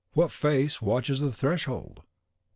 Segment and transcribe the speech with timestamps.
[0.13, 2.01] what face watches at the threshold?)